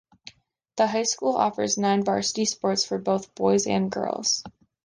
The 0.77 0.87
high 0.87 1.03
school 1.03 1.35
offers 1.35 1.77
nine 1.77 2.03
varsity 2.03 2.45
sports 2.45 2.83
for 2.83 2.97
both 2.97 3.35
boys 3.35 3.67
and 3.67 3.91
girls. 3.91 4.43